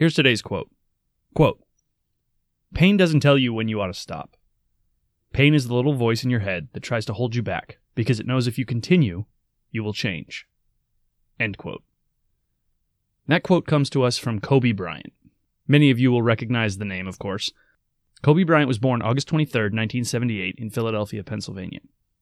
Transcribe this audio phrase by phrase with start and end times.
[0.00, 0.70] Here's today's quote.
[1.34, 1.62] Quote
[2.72, 4.34] Pain doesn't tell you when you ought to stop.
[5.34, 8.18] Pain is the little voice in your head that tries to hold you back because
[8.18, 9.26] it knows if you continue,
[9.70, 10.46] you will change.
[11.38, 11.82] End quote.
[13.28, 15.12] That quote comes to us from Kobe Bryant.
[15.68, 17.52] Many of you will recognize the name, of course.
[18.22, 21.80] Kobe Bryant was born August 23, 1978, in Philadelphia, Pennsylvania.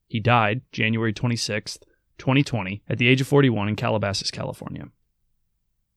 [0.09, 1.79] He died January 26,
[2.19, 4.87] 2020, at the age of 41 in Calabasas, California.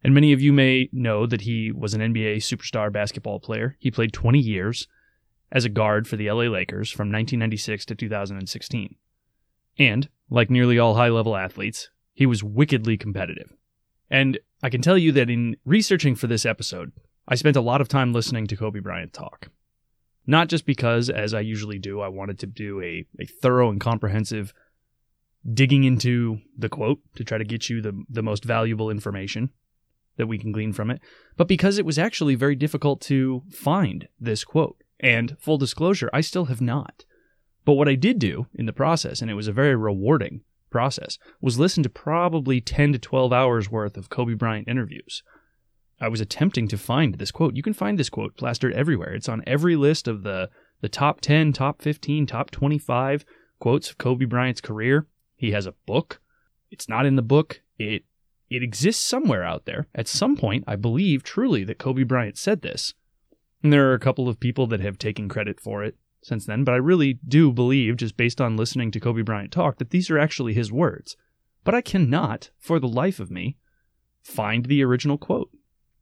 [0.03, 3.75] And many of you may know that he was an NBA superstar basketball player.
[3.79, 4.87] He played 20 years
[5.51, 8.95] as a guard for the LA Lakers from 1996 to 2016.
[9.77, 13.53] And, like nearly all high level athletes, he was wickedly competitive.
[14.09, 16.91] And I can tell you that in researching for this episode,
[17.27, 19.49] I spent a lot of time listening to Kobe Bryant talk.
[20.27, 23.79] Not just because, as I usually do, I wanted to do a, a thorough and
[23.79, 24.53] comprehensive
[25.51, 29.49] digging into the quote to try to get you the, the most valuable information
[30.21, 31.01] that we can glean from it,
[31.35, 34.77] but because it was actually very difficult to find this quote.
[35.01, 37.05] And full disclosure, I still have not.
[37.65, 41.17] But what I did do in the process, and it was a very rewarding process,
[41.41, 45.23] was listen to probably 10 to 12 hours worth of Kobe Bryant interviews.
[45.99, 47.55] I was attempting to find this quote.
[47.55, 49.13] You can find this quote plastered everywhere.
[49.13, 50.49] It's on every list of the,
[50.81, 53.25] the top 10, top 15, top 25
[53.59, 55.07] quotes of Kobe Bryant's career.
[55.35, 56.19] He has a book.
[56.71, 57.61] It's not in the book.
[57.77, 58.03] It
[58.51, 59.87] it exists somewhere out there.
[59.95, 62.93] At some point, I believe truly that Kobe Bryant said this.
[63.63, 66.65] And there are a couple of people that have taken credit for it since then,
[66.65, 70.11] but I really do believe, just based on listening to Kobe Bryant talk, that these
[70.11, 71.15] are actually his words.
[71.63, 73.57] But I cannot, for the life of me,
[74.21, 75.49] find the original quote.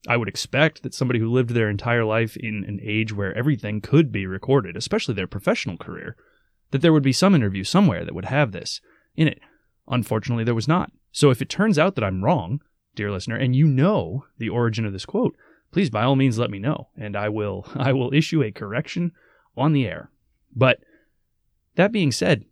[0.08, 3.80] I would expect that somebody who lived their entire life in an age where everything
[3.80, 6.16] could be recorded, especially their professional career,
[6.72, 8.82] that there would be some interview somewhere that would have this
[9.16, 9.40] in it.
[9.88, 10.92] Unfortunately, there was not.
[11.12, 12.62] So if it turns out that I'm wrong,
[12.96, 15.36] dear listener, and you know the origin of this quote,
[15.72, 19.12] please by all means let me know, and I will I will issue a correction
[19.58, 20.12] on the air.
[20.56, 20.80] But
[21.76, 22.46] that being said,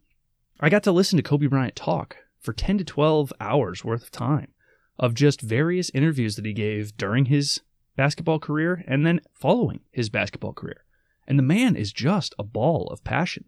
[0.59, 4.11] I got to listen to Kobe Bryant talk for 10 to 12 hours worth of
[4.11, 4.53] time
[4.97, 7.61] of just various interviews that he gave during his
[7.95, 10.85] basketball career and then following his basketball career.
[11.27, 13.45] And the man is just a ball of passion.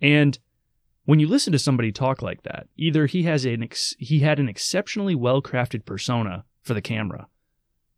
[0.00, 0.38] And
[1.04, 4.38] when you listen to somebody talk like that, either he has an ex- he had
[4.38, 7.26] an exceptionally well-crafted persona for the camera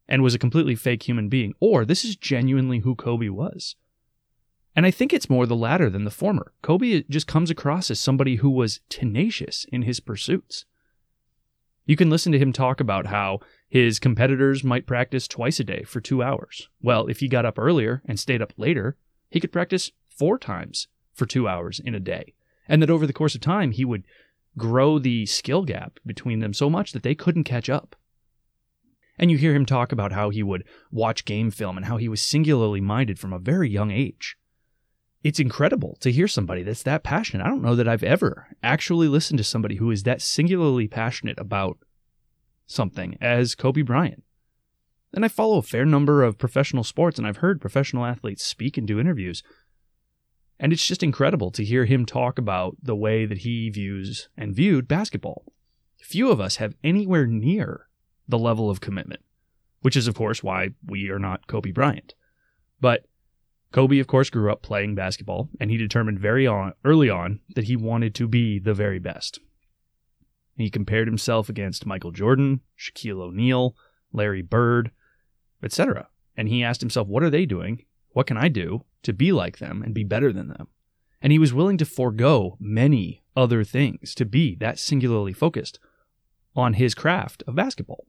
[0.08, 3.76] and was a completely fake human being, or this is genuinely who Kobe was.
[4.76, 6.52] And I think it's more the latter than the former.
[6.62, 10.64] Kobe just comes across as somebody who was tenacious in his pursuits.
[11.86, 15.84] You can listen to him talk about how his competitors might practice twice a day
[15.84, 16.68] for two hours.
[16.82, 18.96] Well, if he got up earlier and stayed up later,
[19.30, 22.34] he could practice four times for two hours in a day.
[22.68, 24.04] And that over the course of time, he would
[24.56, 27.96] grow the skill gap between them so much that they couldn't catch up.
[29.18, 32.08] And you hear him talk about how he would watch game film and how he
[32.08, 34.36] was singularly minded from a very young age.
[35.22, 37.44] It's incredible to hear somebody that's that passionate.
[37.44, 41.38] I don't know that I've ever actually listened to somebody who is that singularly passionate
[41.38, 41.78] about
[42.66, 44.22] something as Kobe Bryant.
[45.14, 48.76] And I follow a fair number of professional sports, and I've heard professional athletes speak
[48.76, 49.42] and do interviews.
[50.64, 54.56] And it's just incredible to hear him talk about the way that he views and
[54.56, 55.44] viewed basketball.
[55.98, 57.88] Few of us have anywhere near
[58.26, 59.20] the level of commitment,
[59.82, 62.14] which is, of course, why we are not Kobe Bryant.
[62.80, 63.04] But
[63.72, 67.64] Kobe, of course, grew up playing basketball, and he determined very on, early on that
[67.64, 69.40] he wanted to be the very best.
[70.56, 73.76] He compared himself against Michael Jordan, Shaquille O'Neal,
[74.14, 74.92] Larry Bird,
[75.62, 76.08] etc.
[76.38, 77.84] And he asked himself, what are they doing?
[78.14, 80.68] What can I do to be like them and be better than them?
[81.20, 85.80] And he was willing to forego many other things to be that singularly focused
[86.54, 88.06] on his craft of basketball.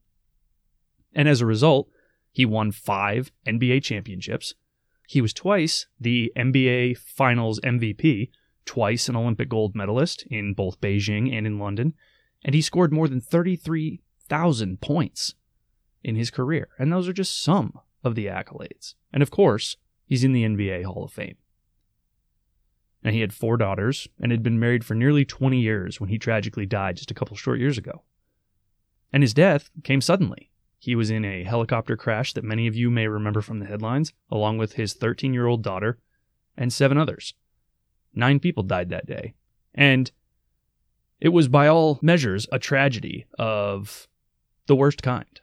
[1.14, 1.90] And as a result,
[2.32, 4.54] he won five NBA championships.
[5.08, 8.30] He was twice the NBA Finals MVP,
[8.66, 11.94] twice an Olympic gold medalist in both Beijing and in London,
[12.44, 15.34] and he scored more than 33,000 points
[16.04, 16.68] in his career.
[16.78, 18.94] And those are just some of the accolades.
[19.12, 21.38] And of course, he's in the NBA Hall of Fame.
[23.04, 26.18] Now, he had four daughters and had been married for nearly 20 years when he
[26.18, 28.02] tragically died just a couple short years ago.
[29.14, 30.50] And his death came suddenly.
[30.80, 34.12] He was in a helicopter crash that many of you may remember from the headlines,
[34.32, 36.00] along with his 13 year old daughter
[36.58, 37.34] and seven others.
[38.14, 39.34] Nine people died that day.
[39.74, 40.12] And
[41.20, 44.08] it was, by all measures, a tragedy of
[44.68, 45.42] the worst kind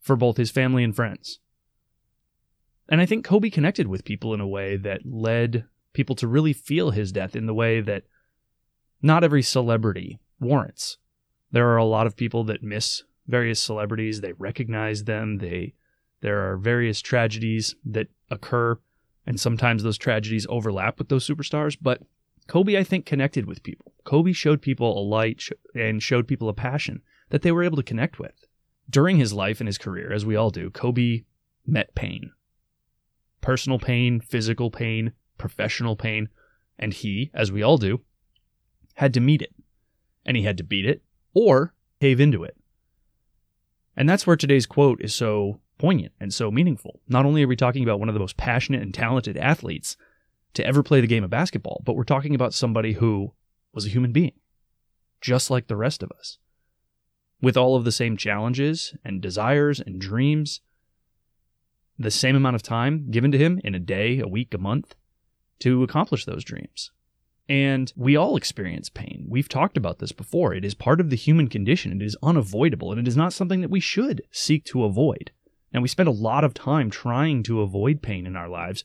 [0.00, 1.40] for both his family and friends.
[2.88, 6.52] And I think Kobe connected with people in a way that led people to really
[6.52, 8.04] feel his death in the way that
[9.02, 10.98] not every celebrity warrants.
[11.50, 15.74] There are a lot of people that miss various celebrities, they recognize them, they
[16.20, 18.78] there are various tragedies that occur
[19.26, 22.02] and sometimes those tragedies overlap with those superstars, but
[22.46, 23.92] Kobe I think connected with people.
[24.04, 25.42] Kobe showed people a light
[25.74, 28.46] and showed people a passion that they were able to connect with.
[28.88, 31.24] During his life and his career, as we all do, Kobe
[31.66, 32.30] met pain.
[33.40, 36.28] Personal pain, physical pain, professional pain,
[36.78, 38.00] and he, as we all do,
[38.94, 39.54] had to meet it.
[40.24, 41.02] And he had to beat it
[41.34, 42.56] or cave into it.
[43.96, 47.00] And that's where today's quote is so poignant and so meaningful.
[47.08, 49.96] Not only are we talking about one of the most passionate and talented athletes
[50.54, 53.32] to ever play the game of basketball, but we're talking about somebody who
[53.72, 54.32] was a human being,
[55.20, 56.38] just like the rest of us,
[57.40, 60.60] with all of the same challenges and desires and dreams,
[61.98, 64.94] the same amount of time given to him in a day, a week, a month
[65.60, 66.90] to accomplish those dreams.
[67.48, 69.26] And we all experience pain.
[69.28, 70.52] We've talked about this before.
[70.52, 71.92] It is part of the human condition.
[71.92, 75.30] It is unavoidable, and it is not something that we should seek to avoid.
[75.72, 78.84] And we spend a lot of time trying to avoid pain in our lives.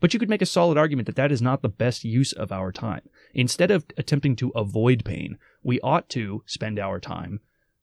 [0.00, 2.50] But you could make a solid argument that that is not the best use of
[2.50, 3.02] our time.
[3.34, 7.40] Instead of attempting to avoid pain, we ought to spend our time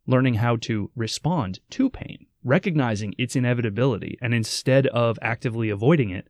[0.07, 6.29] learning how to respond to pain, recognizing its inevitability, and instead of actively avoiding it,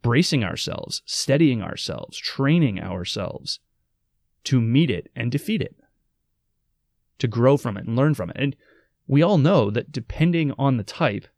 [0.00, 3.60] bracing ourselves, steadying ourselves, training ourselves
[4.42, 5.76] to meet it and defeat it,
[7.18, 8.36] to grow from it and learn from it.
[8.38, 8.56] And
[9.06, 11.28] we all know that depending on the type,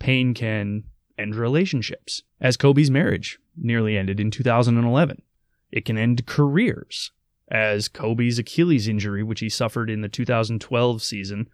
[0.00, 0.84] pain can
[1.18, 5.22] end relationships, as Kobe's marriage nearly ended in 2011.
[5.70, 7.12] It can end careers,
[7.50, 11.48] as Kobe's Achilles injury, which he suffered in the 2012 season,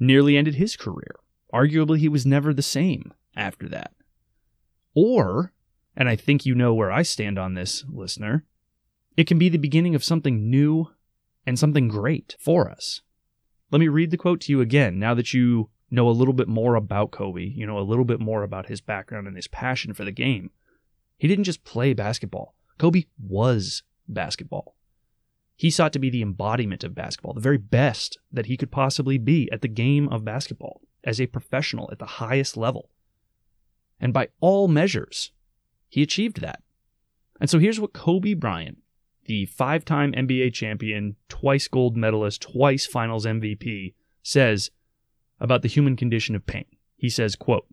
[0.00, 1.16] nearly ended his career.
[1.52, 3.92] Arguably, he was never the same after that.
[4.94, 5.52] Or,
[5.96, 8.44] and I think you know where I stand on this, listener,
[9.16, 10.88] it can be the beginning of something new
[11.46, 13.02] and something great for us.
[13.70, 16.48] Let me read the quote to you again now that you know a little bit
[16.48, 19.92] more about Kobe, you know a little bit more about his background and his passion
[19.92, 20.50] for the game.
[21.18, 24.74] He didn't just play basketball, Kobe was basketball.
[25.60, 29.18] He sought to be the embodiment of basketball, the very best that he could possibly
[29.18, 32.88] be at the game of basketball as a professional at the highest level.
[34.00, 35.32] And by all measures,
[35.86, 36.62] he achieved that.
[37.42, 38.78] And so here's what Kobe Bryant
[39.26, 43.92] the five time NBA champion, twice gold medalist, twice finals MVP,
[44.22, 44.70] says
[45.40, 46.64] about the human condition of pain.
[46.96, 47.66] He says, quote,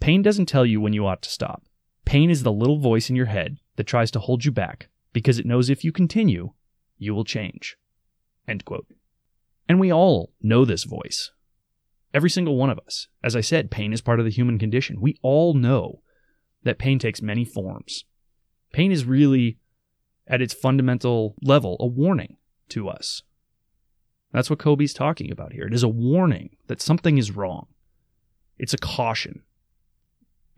[0.00, 1.62] Pain doesn't tell you when you ought to stop.
[2.06, 5.38] Pain is the little voice in your head that tries to hold you back because
[5.38, 6.54] it knows if you continue,
[7.00, 7.76] you will change.
[8.46, 8.86] End quote.
[9.68, 11.32] And we all know this voice.
[12.12, 13.08] Every single one of us.
[13.22, 15.00] As I said, pain is part of the human condition.
[15.00, 16.02] We all know
[16.62, 18.04] that pain takes many forms.
[18.72, 19.58] Pain is really
[20.26, 22.36] at its fundamental level, a warning
[22.68, 23.22] to us.
[24.32, 25.66] That's what Kobe's talking about here.
[25.66, 27.66] It is a warning that something is wrong.
[28.58, 29.42] It's a caution.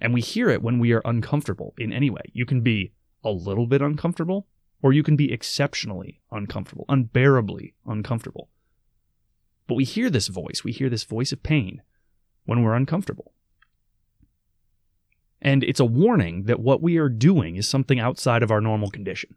[0.01, 2.25] And we hear it when we are uncomfortable in any way.
[2.33, 2.93] You can be
[3.25, 4.47] a little bit uncomfortable,
[4.83, 8.51] or you can be exceptionally uncomfortable, unbearably uncomfortable.
[9.67, 11.83] But we hear this voice, we hear this voice of pain
[12.45, 13.33] when we're uncomfortable.
[15.41, 18.91] And it's a warning that what we are doing is something outside of our normal
[18.91, 19.37] condition.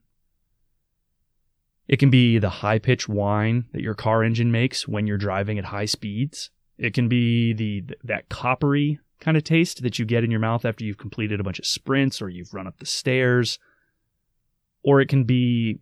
[1.88, 5.60] It can be the high pitched whine that your car engine makes when you're driving
[5.60, 6.50] at high speeds.
[6.78, 10.66] It can be the that coppery kind of taste that you get in your mouth
[10.66, 13.60] after you've completed a bunch of sprints or you've run up the stairs.
[14.86, 15.80] Or it can be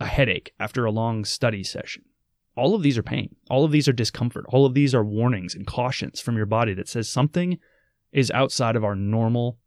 [0.00, 2.04] a headache after a long study session.
[2.56, 3.36] All of these are pain.
[3.50, 4.46] All of these are discomfort.
[4.48, 7.58] All of these are warnings and cautions from your body that says something
[8.10, 9.58] is outside of our normal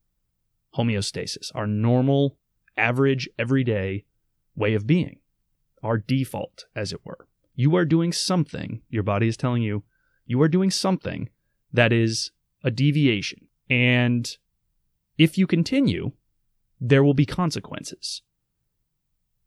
[0.75, 2.37] homeostasis, our normal,
[2.75, 4.03] average, everyday
[4.55, 5.19] way of being
[5.83, 7.27] our default, as it were.
[7.55, 9.83] You are doing something, your body is telling you,
[10.25, 11.29] you are doing something
[11.73, 12.31] that is
[12.63, 13.47] a deviation.
[13.69, 14.29] And
[15.17, 16.11] if you continue,
[16.79, 18.21] there will be consequences.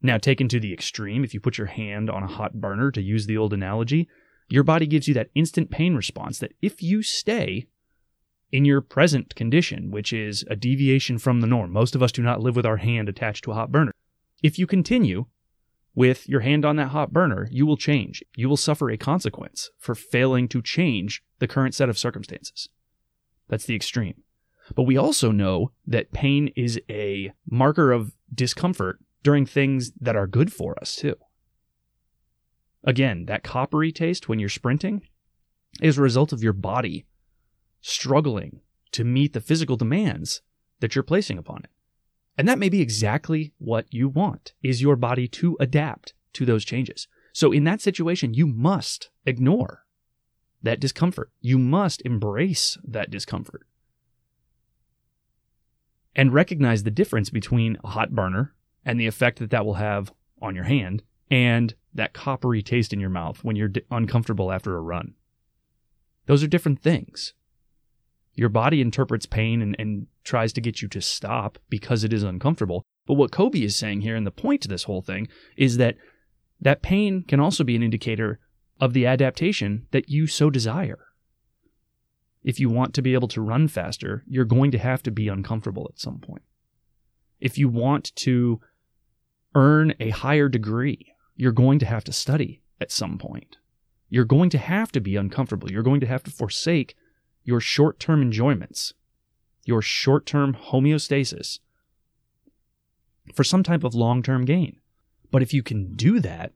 [0.04, 3.00] Now, taken to the extreme, if you put your hand on a hot burner, to
[3.00, 4.06] use the old analogy,
[4.50, 7.68] your body gives you that instant pain response that if you stay
[8.52, 12.23] in your present condition, which is a deviation from the norm, most of us do
[12.23, 13.92] not live with our hand attached to a hot burner.
[14.42, 15.25] If you continue,
[15.94, 18.23] with your hand on that hot burner, you will change.
[18.37, 22.68] You will suffer a consequence for failing to change the current set of circumstances.
[23.49, 24.23] That's the extreme.
[24.75, 30.28] But we also know that pain is a marker of discomfort during things that are
[30.28, 31.16] good for us, too.
[32.85, 35.09] Again, that coppery taste when you're sprinting
[35.81, 37.07] is a result of your body
[37.81, 38.61] struggling
[38.93, 40.43] to meet the physical demands
[40.81, 41.71] that you're placing upon it.
[42.37, 46.64] And that may be exactly what you want is your body to adapt to those
[46.64, 47.09] changes.
[47.33, 49.85] So in that situation, you must ignore
[50.62, 51.31] that discomfort.
[51.40, 53.66] You must embrace that discomfort.
[56.14, 58.54] And recognize the difference between a hot burner
[58.85, 63.00] and the effect that that will have on your hand and that coppery taste in
[63.00, 65.14] your mouth when you're uncomfortable after a run.
[66.26, 67.35] Those are different things.
[68.35, 72.23] Your body interprets pain and, and tries to get you to stop because it is
[72.23, 72.83] uncomfortable.
[73.07, 75.97] But what Kobe is saying here, and the point to this whole thing, is that
[76.61, 78.41] that pain can also be an indicator
[78.81, 81.07] of the adaptation that you so desire.
[82.43, 85.29] If you want to be able to run faster, you're going to have to be
[85.29, 86.43] uncomfortable at some point.
[87.41, 88.61] If you want to
[89.54, 93.56] earn a higher degree, you're going to have to study at some point.
[94.08, 95.70] You're going to have to be uncomfortable.
[95.70, 96.94] You're going to have to forsake
[97.42, 98.94] your short term enjoyments,
[99.64, 101.58] your short term homeostasis
[103.34, 104.80] for some type of long term gain.
[105.30, 106.52] But if you can do that,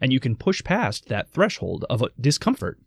[0.00, 2.78] and you can push past that threshold of discomfort,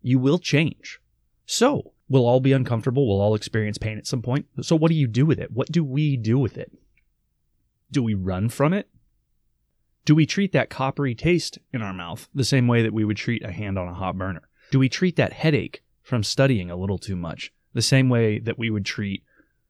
[0.00, 1.00] you will change.
[1.44, 3.08] So, we'll all be uncomfortable.
[3.08, 4.46] We'll all experience pain at some point.
[4.62, 5.50] So, what do you do with it?
[5.50, 6.72] What do we do with it?
[7.92, 8.88] Do we run from it?
[10.04, 13.16] Do we treat that coppery taste in our mouth the same way that we would
[13.16, 14.48] treat a hand on a hot burner?
[14.70, 18.58] Do we treat that headache from studying a little too much the same way that
[18.58, 19.24] we would treat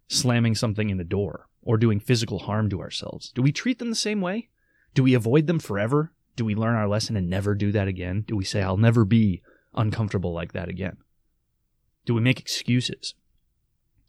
[0.08, 3.32] slamming something in the door or doing physical harm to ourselves?
[3.32, 4.48] Do we treat them the same way?
[4.94, 6.12] Do we avoid them forever?
[6.36, 8.24] Do we learn our lesson and never do that again?
[8.26, 9.42] Do we say, I'll never be
[9.74, 10.96] uncomfortable like that again?
[12.06, 13.14] Do we make excuses?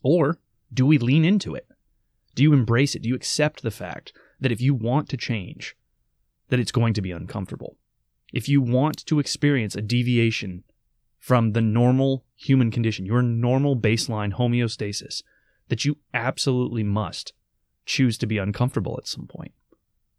[0.02, 0.40] Or
[0.74, 1.68] do we lean into it?
[2.36, 3.02] Do you embrace it?
[3.02, 5.76] Do you accept the fact that if you want to change,
[6.50, 7.78] that it's going to be uncomfortable?
[8.32, 10.64] If you want to experience a deviation
[11.20, 15.22] from the normal human condition, your normal baseline homeostasis,
[15.68, 17.34] that you absolutely must
[17.86, 19.54] choose to be uncomfortable at some point.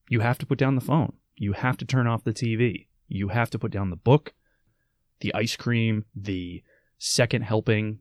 [0.09, 1.15] You have to put down the phone.
[1.37, 2.87] You have to turn off the TV.
[3.09, 4.35] You have to put down the book,
[5.21, 6.63] the ice cream, the
[6.99, 7.99] second helping,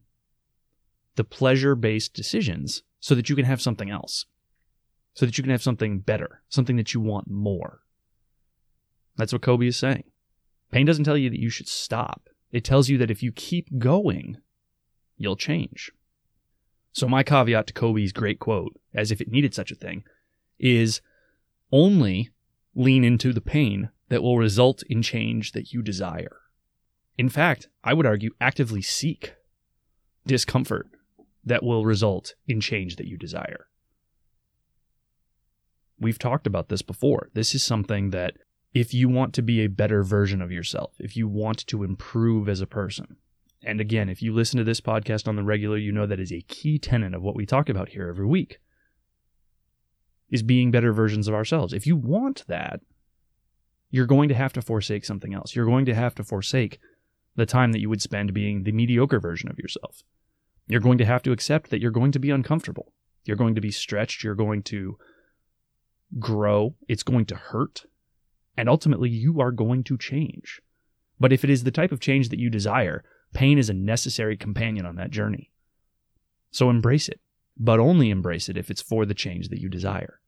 [1.15, 4.25] the pleasure based decisions so that you can have something else,
[5.13, 7.81] so that you can have something better, something that you want more.
[9.17, 10.05] That's what Kobe is saying.
[10.71, 13.77] Pain doesn't tell you that you should stop, it tells you that if you keep
[13.77, 14.37] going,
[15.17, 15.91] you'll change.
[16.93, 20.03] So, my caveat to Kobe's great quote, as if it needed such a thing,
[20.59, 21.01] is
[21.71, 22.29] only
[22.75, 26.37] lean into the pain that will result in change that you desire.
[27.17, 29.35] In fact, I would argue actively seek
[30.25, 30.87] discomfort
[31.43, 33.67] that will result in change that you desire.
[35.99, 37.29] We've talked about this before.
[37.33, 38.35] This is something that
[38.73, 42.47] if you want to be a better version of yourself, if you want to improve
[42.47, 43.17] as a person,
[43.63, 46.31] and again, if you listen to this podcast on the regular, you know that is
[46.31, 48.59] a key tenet of what we talk about here every week
[50.31, 51.73] is being better versions of ourselves.
[51.73, 52.79] If you want that,
[53.91, 55.55] you're going to have to forsake something else.
[55.55, 56.79] You're going to have to forsake
[57.35, 60.03] the time that you would spend being the mediocre version of yourself.
[60.71, 62.93] You're going to have to accept that you're going to be uncomfortable.
[63.25, 64.23] You're going to be stretched.
[64.23, 64.97] You're going to
[66.17, 66.75] grow.
[66.87, 67.83] It's going to hurt.
[68.55, 70.61] And ultimately, you are going to change.
[71.19, 74.37] But if it is the type of change that you desire, pain is a necessary
[74.37, 75.51] companion on that journey.
[76.51, 77.19] So embrace it,
[77.57, 80.21] but only embrace it if it's for the change that you desire.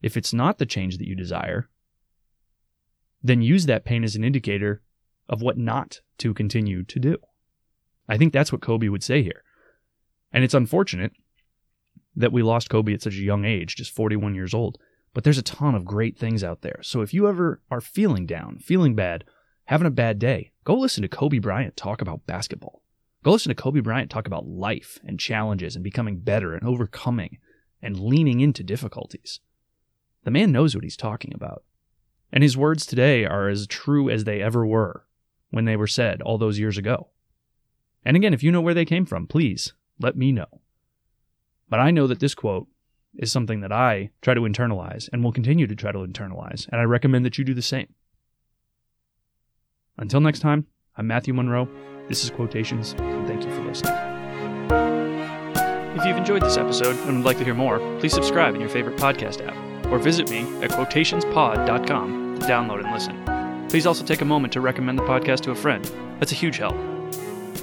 [0.00, 1.68] If it's not the change that you desire,
[3.22, 4.80] then use that pain as an indicator
[5.28, 7.18] of what not to continue to do.
[8.08, 9.42] I think that's what Kobe would say here.
[10.36, 11.12] And it's unfortunate
[12.14, 14.76] that we lost Kobe at such a young age, just 41 years old.
[15.14, 16.80] But there's a ton of great things out there.
[16.82, 19.24] So if you ever are feeling down, feeling bad,
[19.64, 22.82] having a bad day, go listen to Kobe Bryant talk about basketball.
[23.22, 27.38] Go listen to Kobe Bryant talk about life and challenges and becoming better and overcoming
[27.80, 29.40] and leaning into difficulties.
[30.24, 31.64] The man knows what he's talking about.
[32.30, 35.06] And his words today are as true as they ever were
[35.48, 37.08] when they were said all those years ago.
[38.04, 40.46] And again, if you know where they came from, please let me know.
[41.68, 42.66] But I know that this quote
[43.16, 46.80] is something that I try to internalize and will continue to try to internalize, and
[46.80, 47.94] I recommend that you do the same.
[49.98, 51.68] Until next time, I'm Matthew Monroe.
[52.08, 53.94] This is Quotations, and thank you for listening.
[55.96, 58.70] If you've enjoyed this episode and would like to hear more, please subscribe in your
[58.70, 59.56] favorite podcast app.
[59.86, 63.68] or visit me at quotationspod.com to download and listen.
[63.68, 65.84] Please also take a moment to recommend the podcast to a friend.
[66.18, 66.74] That's a huge help.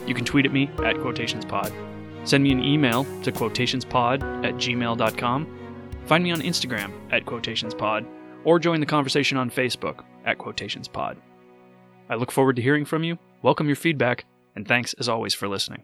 [0.07, 1.92] You can tweet at me at quotationspod.
[2.25, 5.59] Send me an email to quotationspod at gmail.com.
[6.05, 8.05] Find me on Instagram at quotationspod,
[8.43, 11.17] or join the conversation on Facebook at quotationspod.
[12.09, 14.25] I look forward to hearing from you, welcome your feedback,
[14.55, 15.83] and thanks as always for listening.